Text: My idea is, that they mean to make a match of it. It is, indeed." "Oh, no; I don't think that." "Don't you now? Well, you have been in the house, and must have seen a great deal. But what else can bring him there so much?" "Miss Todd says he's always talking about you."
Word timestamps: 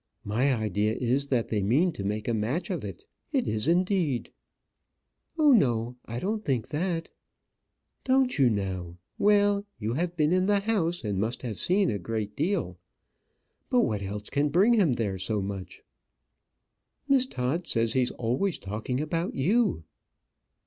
My 0.25 0.51
idea 0.51 0.95
is, 0.95 1.27
that 1.27 1.49
they 1.49 1.61
mean 1.61 1.91
to 1.91 2.03
make 2.03 2.27
a 2.27 2.33
match 2.33 2.71
of 2.71 2.83
it. 2.83 3.05
It 3.31 3.47
is, 3.47 3.67
indeed." 3.67 4.31
"Oh, 5.37 5.51
no; 5.51 5.95
I 6.05 6.17
don't 6.19 6.43
think 6.43 6.69
that." 6.69 7.09
"Don't 8.03 8.39
you 8.39 8.49
now? 8.49 8.97
Well, 9.19 9.63
you 9.77 9.93
have 9.93 10.17
been 10.17 10.33
in 10.33 10.47
the 10.47 10.61
house, 10.61 11.03
and 11.03 11.19
must 11.19 11.43
have 11.43 11.59
seen 11.59 11.91
a 11.91 11.99
great 11.99 12.35
deal. 12.35 12.79
But 13.69 13.81
what 13.81 14.01
else 14.01 14.31
can 14.31 14.49
bring 14.49 14.73
him 14.73 14.93
there 14.93 15.19
so 15.19 15.39
much?" 15.39 15.83
"Miss 17.07 17.27
Todd 17.27 17.67
says 17.67 17.93
he's 17.93 18.09
always 18.09 18.57
talking 18.57 18.99
about 18.99 19.35
you." 19.35 19.83